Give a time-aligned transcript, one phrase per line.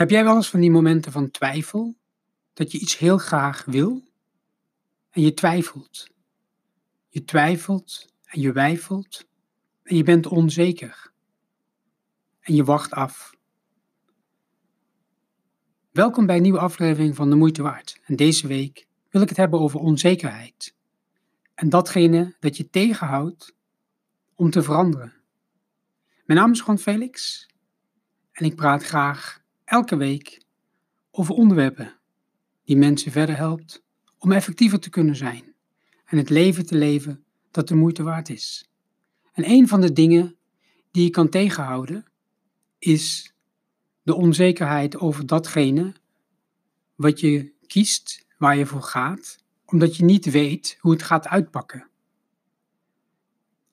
[0.00, 1.96] Heb jij wel eens van die momenten van twijfel?
[2.52, 4.02] Dat je iets heel graag wil
[5.10, 6.10] en je twijfelt.
[7.08, 9.26] Je twijfelt en je wijfelt
[9.82, 11.12] en je bent onzeker.
[12.40, 13.34] En je wacht af.
[15.90, 18.00] Welkom bij een nieuwe aflevering van De Moeite Waard.
[18.04, 20.74] En deze week wil ik het hebben over onzekerheid.
[21.54, 23.54] En datgene dat je tegenhoudt
[24.34, 25.14] om te veranderen.
[26.24, 27.46] Mijn naam is Juan Felix
[28.32, 29.39] en ik praat graag
[29.70, 30.42] elke week
[31.10, 31.98] over onderwerpen
[32.64, 33.84] die mensen verder helpt
[34.18, 35.54] om effectiever te kunnen zijn
[36.04, 38.70] en het leven te leven dat de moeite waard is.
[39.32, 40.36] En een van de dingen
[40.90, 42.04] die je kan tegenhouden
[42.78, 43.34] is
[44.02, 45.94] de onzekerheid over datgene
[46.94, 51.88] wat je kiest, waar je voor gaat, omdat je niet weet hoe het gaat uitpakken.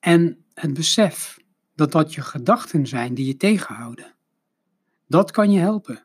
[0.00, 1.38] En het besef
[1.74, 4.16] dat dat je gedachten zijn die je tegenhouden.
[5.08, 6.02] Dat kan je helpen.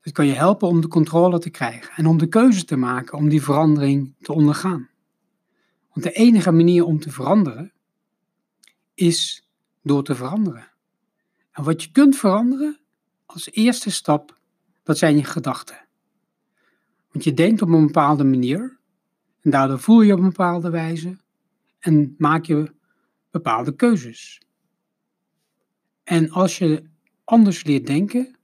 [0.00, 3.18] Het kan je helpen om de controle te krijgen en om de keuze te maken
[3.18, 4.88] om die verandering te ondergaan.
[5.92, 7.72] Want de enige manier om te veranderen
[8.94, 9.48] is
[9.82, 10.68] door te veranderen.
[11.50, 12.78] En wat je kunt veranderen
[13.24, 14.38] als eerste stap,
[14.82, 15.86] dat zijn je gedachten.
[17.12, 18.78] Want je denkt op een bepaalde manier
[19.40, 21.16] en daardoor voel je op een bepaalde wijze
[21.78, 22.74] en maak je
[23.30, 24.40] bepaalde keuzes.
[26.02, 26.94] En als je
[27.26, 28.36] anders leert denken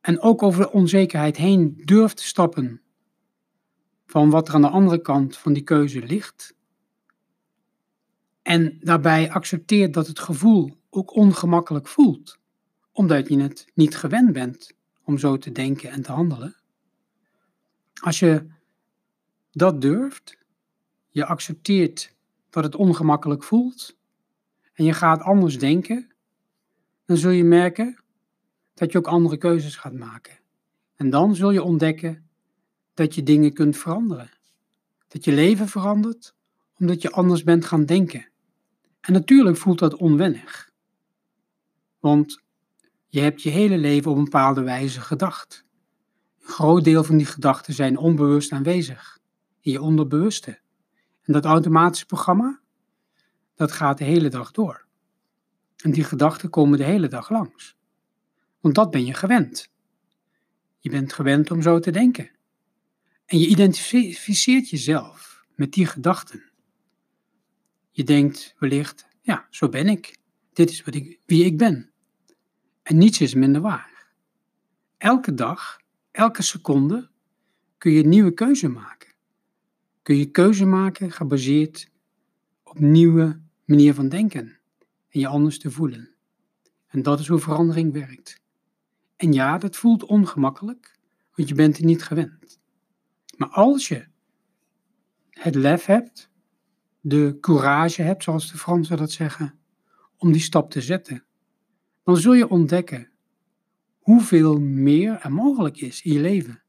[0.00, 2.80] en ook over de onzekerheid heen durft te stappen
[4.06, 6.54] van wat er aan de andere kant van die keuze ligt.
[8.42, 12.38] En daarbij accepteert dat het gevoel ook ongemakkelijk voelt,
[12.92, 14.72] omdat je het niet gewend bent
[15.04, 16.56] om zo te denken en te handelen.
[18.00, 18.46] Als je
[19.50, 20.38] dat durft,
[21.08, 22.14] je accepteert
[22.50, 23.96] dat het ongemakkelijk voelt
[24.72, 26.15] en je gaat anders denken,
[27.06, 27.98] dan zul je merken
[28.74, 30.38] dat je ook andere keuzes gaat maken.
[30.96, 32.28] En dan zul je ontdekken
[32.94, 34.30] dat je dingen kunt veranderen.
[35.08, 36.34] Dat je leven verandert
[36.78, 38.28] omdat je anders bent gaan denken.
[39.00, 40.70] En natuurlijk voelt dat onwennig.
[42.00, 42.42] Want
[43.08, 45.64] je hebt je hele leven op een bepaalde wijze gedacht.
[46.40, 49.18] Een groot deel van die gedachten zijn onbewust aanwezig
[49.60, 50.58] in je onderbewuste.
[51.22, 52.60] En dat automatische programma,
[53.54, 54.85] dat gaat de hele dag door.
[55.76, 57.76] En die gedachten komen de hele dag langs.
[58.60, 59.70] Want dat ben je gewend.
[60.78, 62.30] Je bent gewend om zo te denken.
[63.26, 66.50] En je identificeert jezelf met die gedachten.
[67.90, 70.16] Je denkt wellicht, ja, zo ben ik.
[70.52, 71.90] Dit is wat ik, wie ik ben.
[72.82, 74.06] En niets is minder waar.
[74.98, 77.10] Elke dag, elke seconde
[77.78, 79.14] kun je een nieuwe keuze maken.
[80.02, 81.90] Kun je keuze maken gebaseerd
[82.62, 84.58] op nieuwe manier van denken
[85.20, 86.14] je anders te voelen.
[86.86, 88.40] En dat is hoe verandering werkt.
[89.16, 90.98] En ja, dat voelt ongemakkelijk,
[91.34, 92.60] want je bent er niet gewend.
[93.36, 94.06] Maar als je
[95.30, 96.30] het lef hebt,
[97.00, 99.58] de courage hebt, zoals de Fransen dat zeggen,
[100.16, 101.24] om die stap te zetten,
[102.02, 103.10] dan zul je ontdekken
[103.98, 106.62] hoeveel meer er mogelijk is in je leven.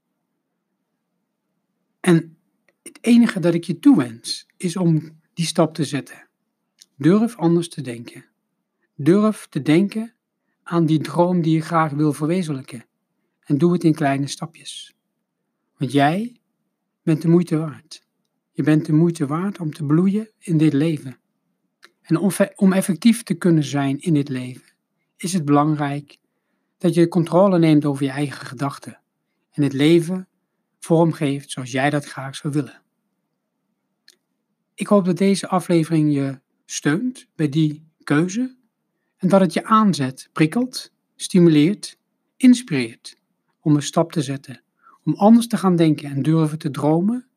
[1.99, 2.37] En
[2.83, 6.27] het enige dat ik je toewens, is om die stap te zetten.
[6.95, 8.25] Durf anders te denken.
[8.99, 10.13] Durf te denken
[10.63, 12.85] aan die droom die je graag wil verwezenlijken.
[13.43, 14.95] En doe het in kleine stapjes.
[15.77, 16.39] Want jij
[17.03, 18.05] bent de moeite waard.
[18.51, 21.17] Je bent de moeite waard om te bloeien in dit leven.
[22.01, 22.17] En
[22.55, 24.73] om effectief te kunnen zijn in dit leven,
[25.17, 26.17] is het belangrijk
[26.77, 28.99] dat je controle neemt over je eigen gedachten
[29.51, 30.27] en het leven
[30.79, 32.81] vormgeeft zoals jij dat graag zou willen.
[34.73, 38.56] Ik hoop dat deze aflevering je steunt bij die keuze
[39.17, 41.97] en dat het je aanzet, prikkelt, stimuleert,
[42.35, 43.17] inspireert
[43.59, 44.63] om een stap te zetten,
[45.03, 47.27] om anders te gaan denken en durven te dromen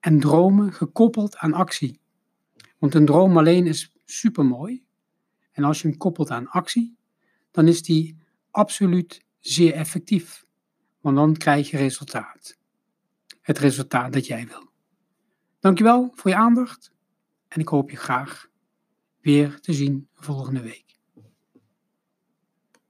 [0.00, 2.00] en dromen gekoppeld aan actie.
[2.78, 4.84] Want een droom alleen is supermooi
[5.52, 6.96] en als je hem koppelt aan actie,
[7.50, 8.16] dan is die
[8.50, 10.44] absoluut zeer effectief,
[11.00, 12.56] want dan krijg je resultaat.
[13.40, 14.70] Het resultaat dat jij wil.
[15.60, 16.92] Dankjewel voor je aandacht
[17.48, 18.48] en ik hoop je graag
[19.20, 20.83] weer te zien volgende week.